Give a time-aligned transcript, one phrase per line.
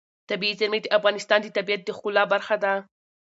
[0.29, 2.73] طبیعي زیرمې د افغانستان د طبیعت د ښکلا برخه ده.